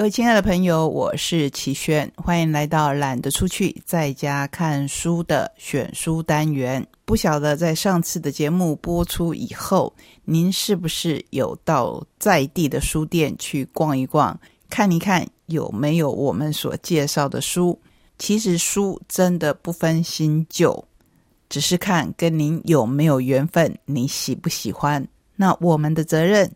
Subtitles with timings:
[0.00, 6.82] 各位亲爱的朋友，我是齐轩，欢迎来到懒得出去在家看书的选书单元。
[7.04, 9.94] 不晓得在上次的节目播出以后，
[10.24, 14.40] 您是不是有到在地的书店去逛一逛，
[14.70, 17.78] 看一看有没有我们所介绍的书？
[18.16, 20.82] 其实书真的不分新旧，
[21.50, 25.06] 只是看跟您有没有缘分，你喜不喜欢。
[25.36, 26.50] 那我们的责任。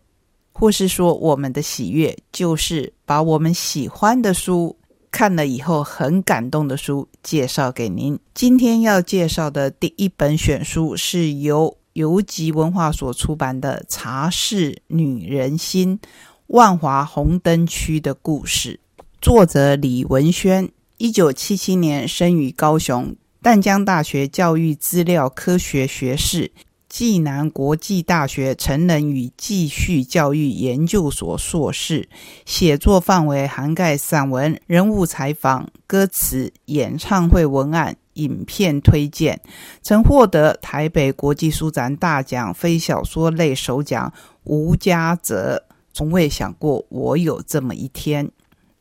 [0.55, 4.77] 或是说，我们的喜悦就是把我们喜欢的书
[5.11, 8.18] 看了以后很感动的书介绍给您。
[8.32, 15.98] 今天要介绍的第一本选书是由游集文化所出版的《茶室女人心：
[16.46, 18.81] 万华红灯区的故事》，
[19.21, 26.53] 作者李文轩，一九七七年生于高雄淡江大学教育资料科学学士。
[26.94, 32.08] 暨南国际大学成人与继续教育研究所硕士，
[32.47, 39.41] 写作范围涵盖散文、人物采访、歌词、演唱会文案、影片推荐，
[39.83, 44.12] 曾获得台北国际书展大奖非小说类首奖。
[44.45, 48.31] 吴家泽从未想过我有这么一天。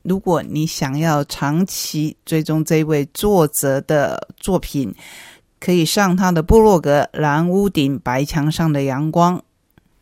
[0.04, 4.94] 如果你想要长期追踪这位作者的作品，
[5.64, 9.38] 可以上他的部落格《蓝屋顶白墙上的阳光》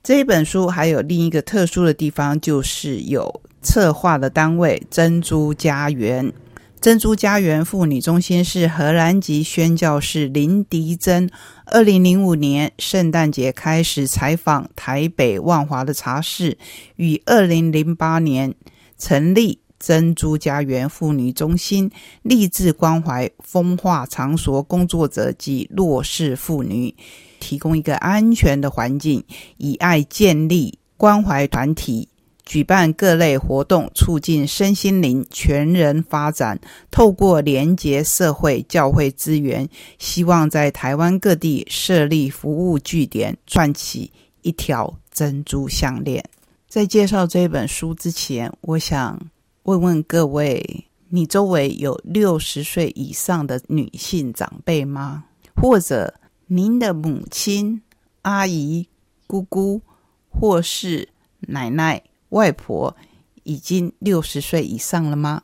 [0.02, 6.34] 这一本书，还有另一个特殊的地方，就是有策划的单位珍珠家园。
[6.81, 11.30] 珍珠家园妇女中心是荷兰籍宣教士林迪珍，
[11.68, 16.58] 二零零五年圣诞节开始采访台北万华的茶室，
[16.96, 18.56] 于二零零八年
[18.98, 19.61] 成立。
[19.82, 21.90] 珍珠家园妇女中心
[22.22, 26.96] 立志关怀风化场所工作者及弱势妇女，
[27.40, 29.24] 提供一个安全的环境，
[29.58, 32.08] 以爱建立关怀团体，
[32.46, 36.59] 举办各类活动，促进身心灵全人发展。
[36.92, 44.12] 透过连结社会教会资源，希望在台湾各地设立服务据点，串起
[44.44, 46.24] 一条珍珠项链。
[46.69, 49.19] 在介绍这本书之前，我想。
[49.64, 55.26] 问问各位，你周围有六十岁以上的女性长辈吗？
[55.56, 56.16] 或者
[56.48, 57.84] 您的母亲、
[58.24, 58.88] 阿姨、
[59.28, 59.82] 姑姑，
[60.30, 61.10] 或是
[61.42, 62.96] 奶奶、外婆，
[63.44, 65.44] 已经六十岁以上了吗？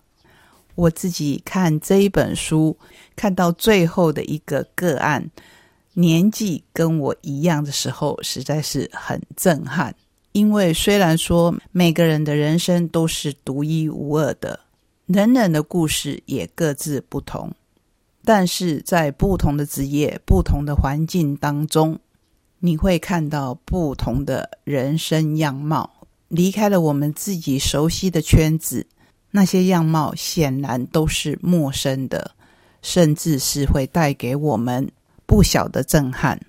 [0.73, 2.75] 我自己看这一本书，
[3.15, 5.29] 看到最后的一个个案，
[5.93, 9.93] 年纪跟我一样的时候，实在是很震撼。
[10.37, 14.59] 因为虽然说每个人的人生都是独一无二的，
[15.07, 17.51] 人人的故事也各自不同，
[18.23, 21.97] 但是在不同的职业、不同的环境当中，
[22.59, 25.91] 你会看到不同的人生样貌。
[26.27, 28.85] 离开了我们自己熟悉的圈子，
[29.31, 32.35] 那些样貌显然都是陌生的，
[32.83, 34.87] 甚至是会带给我们
[35.25, 36.39] 不小的震撼。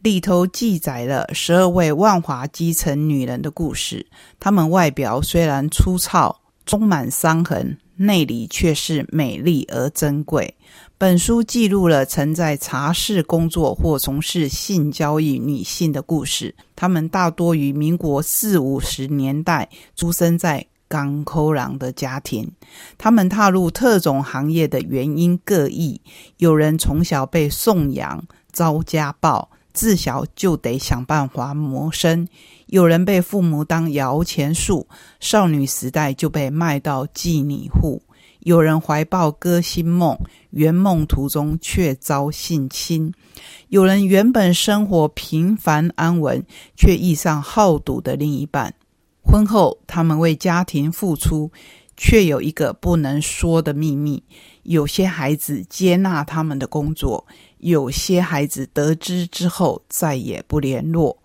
[0.00, 4.06] 里头记载了十二位万华基层女人的故事，
[4.38, 10.54] 她们外表虽然粗糙、充满伤痕，内里却是美丽而珍贵。
[10.96, 22.48] 本书记录了曾在茶室工作或从事性交易女性的故事，她们大多于民国四五十年代出生在港口郎的家庭，
[22.96, 26.00] 她们踏入特种行业的原因各异，
[26.36, 29.50] 有人从小被送养，遭家暴。
[29.78, 32.26] 自小就得想办法谋生，
[32.66, 34.88] 有人被父母当摇钱树，
[35.20, 38.02] 少女时代就被卖到妓女户；
[38.40, 40.18] 有人怀抱歌星梦，
[40.50, 43.12] 圆梦途中却遭性侵；
[43.68, 46.44] 有人原本生活平凡安稳，
[46.74, 48.74] 却遇上好赌的另一半。
[49.22, 51.52] 婚后，他们为家庭付出，
[51.96, 54.24] 却有一个不能说的秘密。
[54.64, 57.24] 有些孩子接纳他们的工作。
[57.58, 61.16] 有些孩子得知之后再也不联络。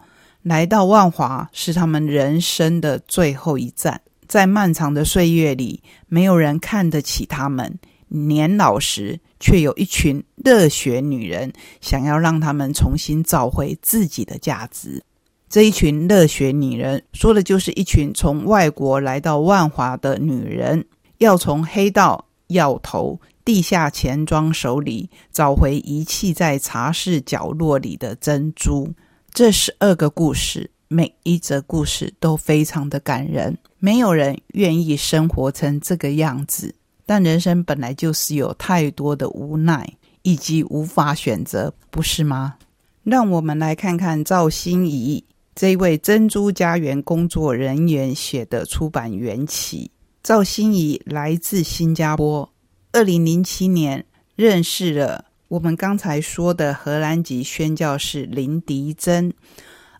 [0.41, 7.79] 来到万华是他们人生的最后一站，在漫长的岁月里，没有人看得起他们。
[8.07, 11.51] 年老时，却有一群热血女人
[11.81, 15.01] 想要让他们重新找回自己的价值。
[15.49, 20.85] 这一群热血女人，说的就是一群从外国来到万华的女人，
[21.19, 23.19] 要从黑道要头。
[23.45, 28.93] 地下钱庄手里找回遗弃在茶室角落里的珍珠。
[29.33, 33.57] 这十二个故事，每一则故事都非常的感人。
[33.79, 36.73] 没有人愿意生活成这个样子，
[37.05, 39.91] 但人生本来就是有太多的无奈
[40.21, 42.55] 以及无法选择，不是吗？
[43.03, 45.21] 让我们来看看赵心怡
[45.53, 49.91] 这位珍珠家园工作人员写的出版缘起。
[50.21, 52.49] 赵心怡来自新加坡，
[52.95, 54.05] 二零零七年
[54.35, 59.33] 认识了我们刚才说的荷兰籍宣教士林迪珍。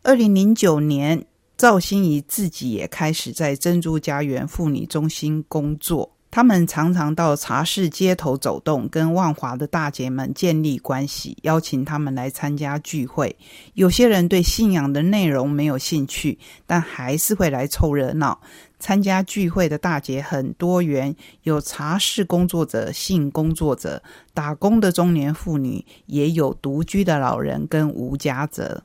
[0.04, 1.25] 二零零九年，
[1.57, 6.16] 赵心怡自己也开始在珍珠家园妇女中心工作。
[6.33, 13.38] 他们常常到茶室街头走动，跟万华的大姐们建立关系，邀请他们来参加聚会。
[13.75, 18.41] 有些人对信仰的内容没有兴趣，但还是会来凑热闹。
[18.80, 24.01] 参加聚会的大姐很多元，有茶室工作者、性工作者、
[24.33, 28.81] 打工的中年妇女，也有独居的老人跟无家者。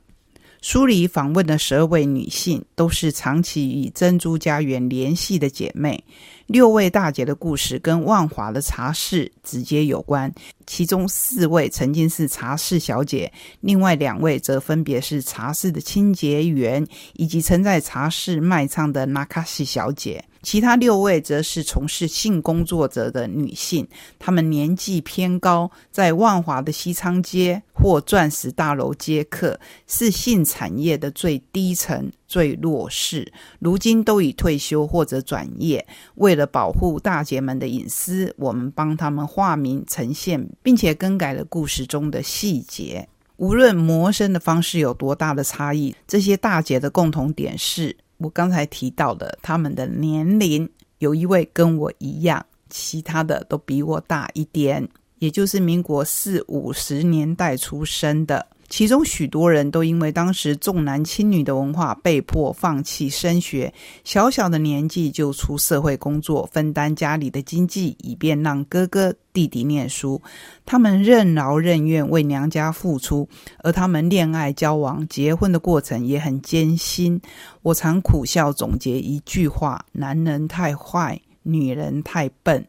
[0.61, 6.03] 书里访问的十二位女性，都是长期与珍珠家园联系的姐妹。
[6.47, 10.33] 六位大姐的故事跟万华的茶室直接有关，
[10.69, 20.23] 其中四位曾经是茶室小姐，另外两位则分别是茶室的清洁员，以及曾在茶室卖唱的纳卡西小姐。
[20.43, 23.85] 其他六位则是从事性工作者的女性，
[24.19, 33.33] 她们年纪偏高，在万华的西昌街或钻石大楼接客，是性产业的最低层、最弱势。
[33.59, 35.85] 如今都已退休或者转业。
[36.15, 43.09] 为了保护大姐们的隐私，我们帮他们化名呈现，并且更改了故事中的细节。
[43.35, 47.97] 无论谋生的方式有多大的差异，这些大姐的共同点是。
[48.17, 54.85] 我刚才提到的，他们的年龄有一位跟我一样，其他的都比我大一点，
[55.19, 58.45] 也就是民国四五十年代出生的。
[58.69, 63.73] 其中许多人都因为当时重男轻女的文化，被迫放弃升学，
[64.03, 70.21] 小小的年纪就出社会工作，分担家里的经济，以便让哥哥弟弟念书。
[70.65, 73.27] 他们任劳任怨为娘家付出，
[73.63, 77.19] 而他们恋爱、交往、结婚的过程也很艰辛。
[77.63, 81.19] 我常苦笑总结一句话：男人太坏。
[81.43, 82.65] 女人太笨，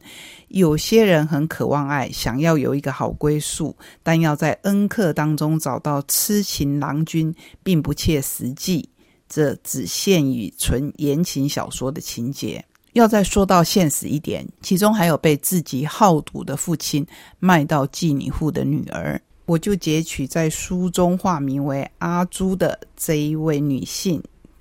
[0.49, 8.89] 有些人很渴望爱，想要有一个好归宿，但要在恩客当中找到痴情郎君，并不切实际。
[9.29, 12.65] 这只限于纯言情小说的情节。
[12.95, 17.07] 要再说到现实一点，其中还有被自己好赌的父亲
[17.39, 19.21] 卖到妓女户的女儿。
[19.47, 24.21] 我就截取在书中化名为阿朱的这一位女性。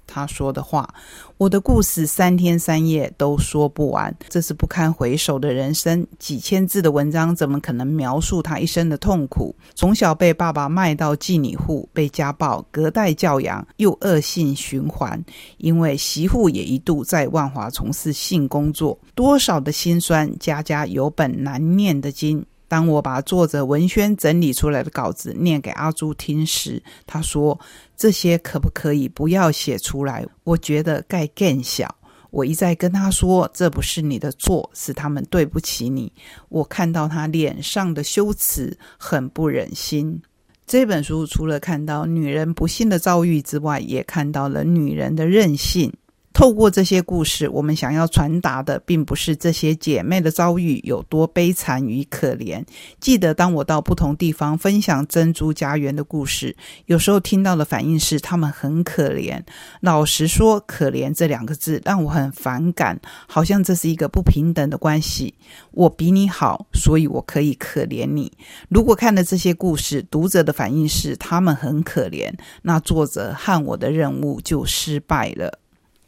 [0.10, 0.92] 他说的话，
[1.38, 6.06] 我的故事三天三夜都说不完，这是不堪回首的人生。
[6.18, 9.56] 几千字的文章怎么可能描述他一生的痛苦？
[9.76, 15.24] 从小被爸爸卖到妓女户，被家暴、隔代教养，又恶性循环。
[15.58, 22.44] 因为媳妇也一度在万华从事性工作，多少的辛酸，家家有本难念的经。
[22.70, 27.60] 当我把作者文轩整理出来的稿子念给阿朱听时，他说
[27.98, 30.26] ：“这些可不可以不要写出来？
[30.46, 31.94] 我觉得该更小。”
[32.32, 36.14] 我一再跟他说：“这不是你的错，是他们对不起你。”
[36.48, 40.22] 我看到他脸上的羞耻，很不忍心。
[40.68, 45.92] 这本书除了看到女人不幸的遭遇之外，也看到了女人的韧性。
[46.32, 52.64] 透过这些故事，我们想要传达的，并不是这些姐妹的遭遇有多悲惨与可怜。
[53.00, 56.56] 记得，当我到不同地方分享珍珠家园的故事，
[56.86, 59.42] 有时候听到的反应是他们很可怜。
[59.82, 62.98] 老实说，“可怜”这两个字让我很反感，
[63.28, 65.34] 好像这是一个不平等的关系。
[65.72, 68.32] 我比你好，所以我可以可怜你。
[68.70, 75.59] 如果看了这些故事，读者的反应是他们很可怜，那作者和我的任务就失败了。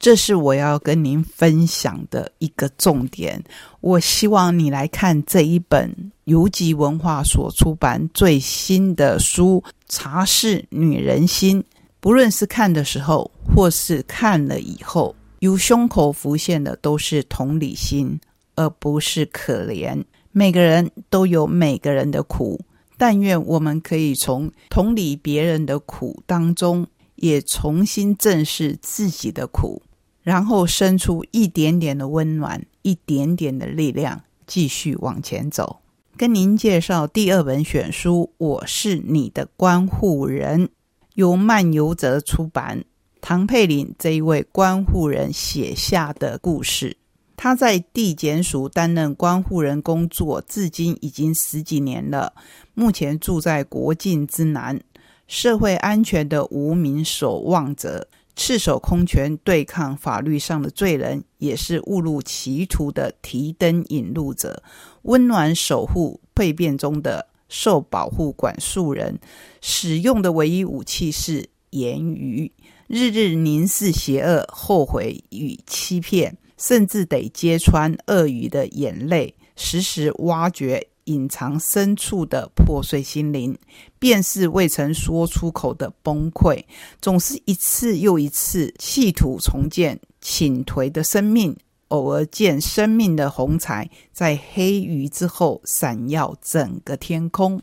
[0.02, 3.40] 这是我要跟您分享的一个重点。
[3.82, 11.62] 我希望你来看这一本游记文化所出版最新的书《茶室女人心》。
[12.00, 18.20] 不论是看的时候，或是看了以后，由胸口浮现的都是同理心，
[18.56, 20.04] 而不是可怜。
[20.32, 22.60] 每个人都有每个人的苦，
[22.98, 29.80] 但愿我们可以从同理别人的苦当中，也重新正视自己的苦。
[30.24, 35.82] 然后伸出一点点的温暖，一点点的力量，继续往前走。
[36.18, 40.68] 跟您介绍第二本选书《我是你的关护人》，
[41.16, 42.84] 由漫游者出版。
[43.20, 46.98] 唐佩玲这一位关护人写下的故事。
[47.36, 52.34] 他在地检署担任关护人工作，至今已经十几年了。
[52.76, 54.80] 目前住在国境之南，
[55.28, 58.08] 社会安全的无名守望者。
[58.36, 64.62] 赤手空拳对抗法律上的罪人，也是误入歧途的提灯引路者；
[65.04, 69.20] 温暖守护蜕变中的受保护管束人，
[69.62, 72.52] 使用的唯一武器是言语，
[72.88, 83.58] 日日凝视邪恶、后悔与欺骗，甚至得揭穿鳄鱼的眼泪，时时挖掘隐藏深处的破碎心灵，
[84.02, 86.64] 便是未曾说出口的崩溃，
[87.00, 91.56] 总是一次又一次企图重建倾颓的生命。
[91.90, 97.62] 偶尔见生命的红彩在黑鱼之后闪耀整个天空。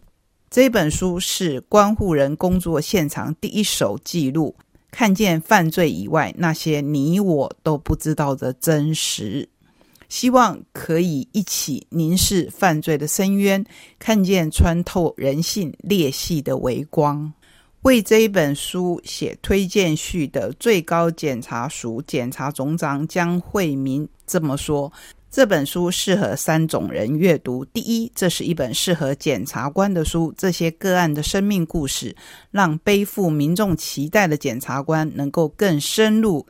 [0.48, 4.54] 这本书是关护人工作现场第一手记录，
[4.92, 9.48] 看见犯罪以外那些你我都不知道的真实。
[10.08, 13.64] 希望可以一起凝视犯罪的深渊，
[13.98, 17.32] 看见穿透人性裂隙的微光。
[17.82, 24.92] 为这一本书写推荐序的最高检察署检察总长江惠民这么说：
[25.30, 27.64] 这本书适合三种人阅读。
[27.66, 32.16] 第一，这是一本适合检察官的书，这些个案的生命故事，
[32.50, 36.44] 让背负民众期待的检察官能够更深入、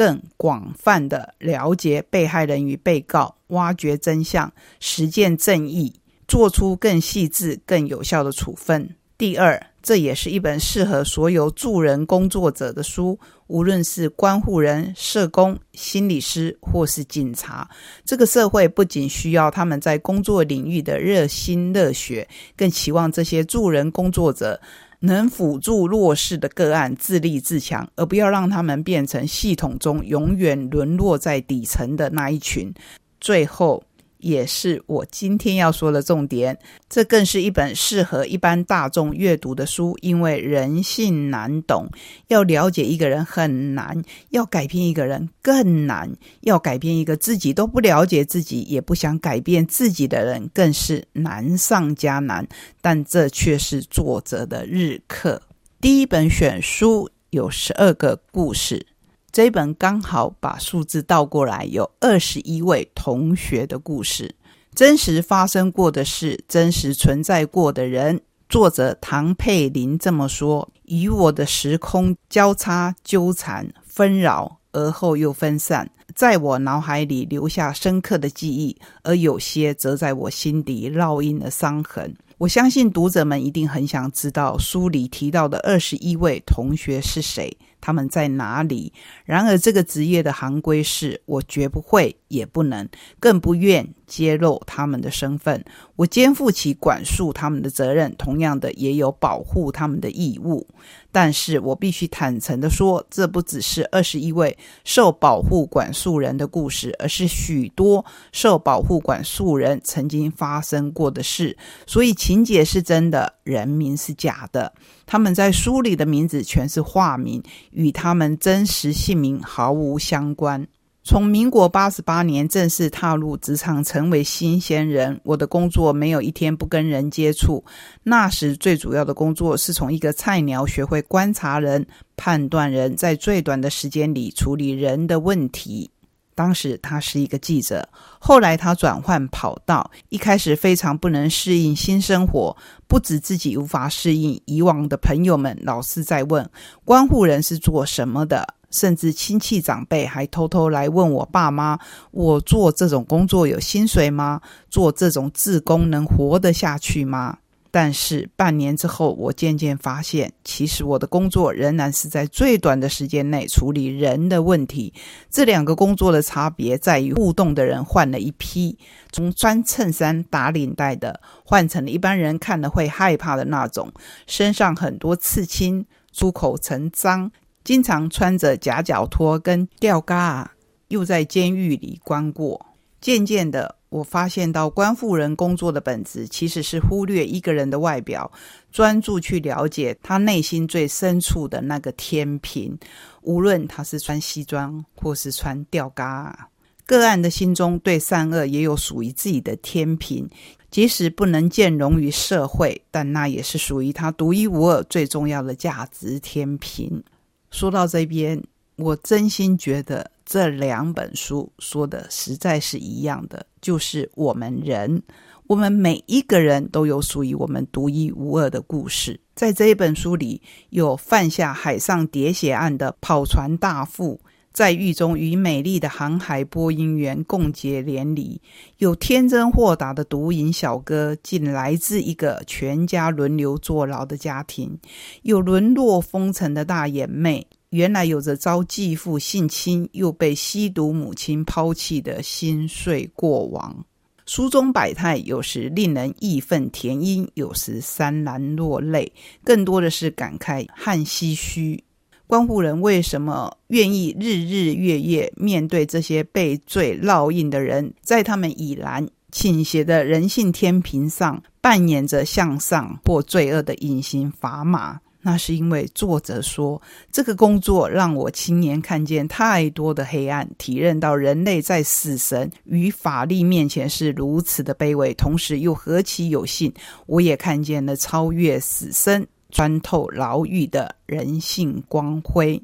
[0.00, 5.92] 更广泛的了解被害人与被告，挖掘真相，实践正义，
[6.26, 8.96] 做出更细致、更有效的处分。
[9.18, 17.68] 第二，这也是一本适合所有助人工作者的书，无论是关护人、社工、心理师或是警察。
[18.02, 22.26] 这个社会不仅需要他们在工作领域的热心热血，
[22.56, 24.58] 更期望这些助人工作者
[25.00, 32.72] 能辅助弱势的个案自立自强，而不要让他们变成系统中永远沦落在底层的那一群。
[33.20, 33.82] 最后。
[34.20, 36.58] 也是我今天要说的重点。
[36.88, 41.88] 这更是一本适合一般大众阅读的书，因为人性难懂，
[42.28, 52.46] 要了解一个人很难，要改变一个人更难，要改变一个自己都不了解自己也不想改变自己的人，更是难上加难。
[52.80, 55.42] 但这却是作者的日课。
[55.80, 58.86] 第一本选书有十二个故事。
[59.32, 64.34] 这本刚好把数字倒过来，有二十一位同学的故事，
[64.74, 68.20] 真实发生过的事，真实存在过的人。
[68.48, 87.56] 作者唐佩林这么说：“与我的时空交叉纠缠纷扰，而后又分散，在我脑海里留下深刻的记忆，而有些则在我心底烙印了伤痕。”我相信读者们一定很想知道书里提到的二十一位同学是谁。
[87.80, 88.92] 他们在哪里？
[89.24, 95.64] 然而，这个职业的行规是我绝不会，也不能，更不愿揭露他们的身份。
[95.96, 100.66] 我肩负起管束他们的责任，同样的，也有保护他们的义务。
[101.12, 111.56] 但是我必须坦诚的说，这不只是二十一位受保护管束人的故事，而是许多受保护管束人曾经发生过的事。
[111.84, 114.72] 所以情节是真的，人名是假的。
[115.04, 120.66] 他们在书里的名字全是化名，与他们真实姓名毫无相关。
[121.02, 127.64] 从民国八十八年正式踏入职场，成为新鲜人，我的工作没有一天不跟人接触。
[128.02, 131.84] 那时最主要的工作是从一个菜鸟学会观察人、
[132.16, 135.90] 判断人，在最短的时间里处理人的问题。
[136.34, 142.56] 当时他是一个记者，后来他转换跑道，一开始非常不能适应新生活，
[142.86, 146.48] 不止自己无法适应，以往的朋友们老是在问：
[146.84, 148.54] 关护人是做什么的？
[148.70, 151.76] 甚至亲戚长辈还偷偷来问我爸妈
[152.12, 154.40] ：“我做这种工作有薪水吗？
[154.70, 157.38] 做这种自工能活得下去吗？”
[157.70, 164.92] 但是半年之后，我渐渐发现，其实我的工作仍然是在最短的时间内处理人的问题。
[165.30, 168.76] 这两个工作的差别在于，互动的人换了一批，
[169.12, 173.92] 从穿衬衫打领带的，换成了一般人看了会害怕的那种，
[174.26, 177.30] 身上很多刺青，出口成脏。
[177.62, 180.52] 经常穿着夹脚拖跟吊嘎，
[180.88, 182.66] 又在监狱里关过。
[183.00, 188.30] 渐渐的，我发现到关护人工作的本质，其实是忽略一个人的外表，
[188.72, 192.78] 专注去了解他内心最深处的那个天平。
[193.22, 196.48] 无论他是穿西装或是穿吊嘎，
[196.86, 200.26] 个案的心中对善恶也有属于自己的天平。
[200.70, 207.02] 即使不能见容于社会，但那也是属于他独一无二、最重要的价值天平。
[207.50, 208.40] 说到这边，
[208.76, 215.02] 我真心觉得这两本书说的实在是一样的，就是我们人，
[215.46, 219.20] 我们每一个人都有属于我们独一无二的故事。
[219.34, 224.20] 在这一本书里，有犯下海上喋血案的跑船大副，
[224.52, 228.40] 在狱中与美丽的航海播音员共结连理；
[228.78, 234.78] 有天真豁达的独营小哥，竟来自一个全家轮流坐牢的家庭；
[235.22, 243.84] 有沦落风尘的大眼妹，原来有着遭继父性侵又被吸毒母亲抛弃的心碎过往。
[244.26, 249.12] 书中百态，有时令人义愤填膺，有时潸然落泪，
[249.44, 251.82] 更多的是感慨和唏嘘。
[252.26, 265.00] 关护人为什么愿意日日月夜面对这些被罪烙印的人，在他们已然倾斜的人性天平上扮演着向上或罪恶的隐形砝码？
[265.22, 266.80] 那是因为作者说，
[267.12, 276.72] 这个工作让我亲眼看见太多的黑暗，体认到人类在死神与法律面前是如此的卑微，同时又何其有幸，
[277.06, 282.62] 我也看见了超越死生、穿透牢狱的人性光辉。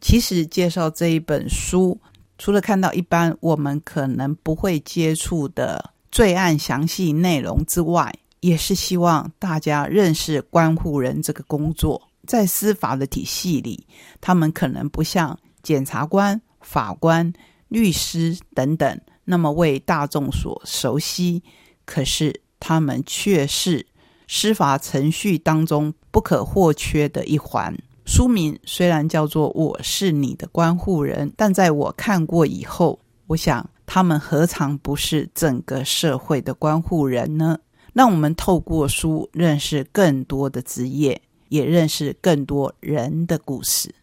[0.00, 1.98] 其实介绍这一本书，
[2.38, 13.86] 除了看到一般我们可能不会接触的罪案详细内容之外，也是希望大家认识关护人这个工作，在司法的体系里，
[14.20, 17.32] 他们可能不像检察官、法官、
[17.68, 21.42] 律师等等那么为大众所熟悉，
[21.84, 23.86] 可是他们却是
[24.26, 27.76] 司法程序当中不可或缺的一环。
[28.04, 37.58] 书名虽然叫做《我是你的关护人》，但在我看过以后，我想他们何尝不是整个社会的关护人呢？
[37.92, 43.94] 让我们透过书认识更多的职业，也认识更多人的故事。